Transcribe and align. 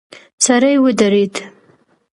سړی 0.45 0.75
ودرید. 0.83 1.33